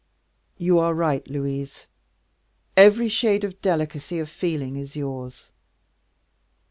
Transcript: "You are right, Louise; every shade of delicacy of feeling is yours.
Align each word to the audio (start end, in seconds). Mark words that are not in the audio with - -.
"You 0.57 0.79
are 0.79 0.95
right, 0.95 1.27
Louise; 1.29 1.85
every 2.75 3.07
shade 3.07 3.43
of 3.43 3.61
delicacy 3.61 4.17
of 4.17 4.31
feeling 4.31 4.75
is 4.75 4.95
yours. 4.95 5.51